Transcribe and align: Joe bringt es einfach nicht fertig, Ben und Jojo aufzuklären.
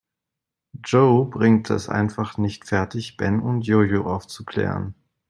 Joe 0.83 1.25
bringt 1.25 1.69
es 1.69 1.87
einfach 1.87 2.39
nicht 2.39 2.65
fertig, 2.65 3.17
Ben 3.17 3.39
und 3.39 3.61
Jojo 3.67 4.11
aufzuklären. 4.11 4.95